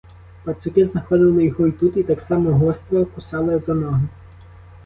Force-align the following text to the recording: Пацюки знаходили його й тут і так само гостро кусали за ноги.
Пацюки 0.43 0.83
знаходили 0.85 1.45
його 1.45 1.67
й 1.67 1.71
тут 1.71 1.97
і 1.97 2.03
так 2.03 2.21
само 2.21 2.51
гостро 2.53 3.05
кусали 3.05 3.59
за 3.59 3.73
ноги. 3.73 4.07